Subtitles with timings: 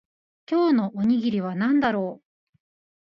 [0.49, 2.25] 今日のおにぎりは何だろう